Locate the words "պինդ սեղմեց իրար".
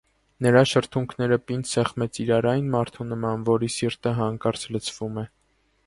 1.51-2.49